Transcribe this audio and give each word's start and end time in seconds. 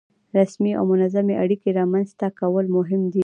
رسمي 0.37 0.71
او 0.79 0.83
منطقي 0.91 1.35
اړیکې 1.43 1.69
رامنځته 1.79 2.27
کول 2.39 2.65
مهم 2.77 3.01
دي. 3.13 3.19